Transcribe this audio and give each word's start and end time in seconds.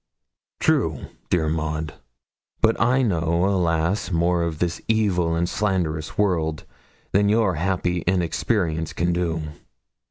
'True, 0.59 1.09
dear 1.29 1.47
Maud, 1.47 1.93
but 2.59 2.75
I 2.81 3.03
know, 3.03 3.45
alas! 3.45 4.09
more 4.09 4.41
of 4.41 4.57
this 4.57 4.81
evil 4.87 5.35
and 5.35 5.47
slanderous 5.47 6.17
world 6.17 6.63
than 7.11 7.29
your 7.29 7.53
happy 7.53 7.99
inexperience 8.07 8.93
can 8.93 9.13
do. 9.13 9.43